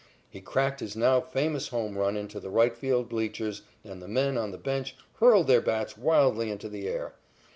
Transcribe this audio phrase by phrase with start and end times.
[0.31, 4.35] He cracked his now famous home run into the right field bleachers, and the men
[4.35, 7.13] on the bench hurled the bats wildly into the air.